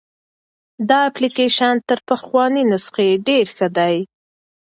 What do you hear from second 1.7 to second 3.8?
تر پخواني نسخه ډېر ښه